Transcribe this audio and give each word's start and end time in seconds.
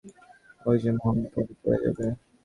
ও 0.65 0.79
যে 0.81 0.89
মহা 0.95 1.11
বিপদে 1.15 1.53
পড়ে 1.61 1.77
যাবে। 1.83 2.05